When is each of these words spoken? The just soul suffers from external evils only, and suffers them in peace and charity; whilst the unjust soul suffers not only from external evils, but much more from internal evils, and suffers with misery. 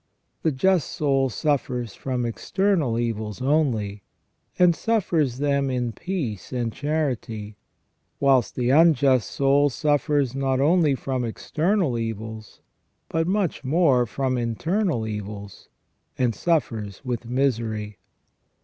The 0.41 0.51
just 0.51 0.89
soul 0.93 1.29
suffers 1.29 1.93
from 1.93 2.25
external 2.25 2.97
evils 2.97 3.39
only, 3.39 4.01
and 4.57 4.75
suffers 4.75 5.37
them 5.37 5.69
in 5.69 5.91
peace 5.91 6.51
and 6.51 6.73
charity; 6.73 7.57
whilst 8.19 8.55
the 8.55 8.71
unjust 8.71 9.29
soul 9.29 9.69
suffers 9.69 10.33
not 10.33 10.59
only 10.59 10.95
from 10.95 11.23
external 11.23 11.99
evils, 11.99 12.61
but 13.09 13.27
much 13.27 13.63
more 13.63 14.07
from 14.07 14.39
internal 14.39 15.05
evils, 15.05 15.69
and 16.17 16.33
suffers 16.33 17.05
with 17.05 17.29
misery. 17.29 17.99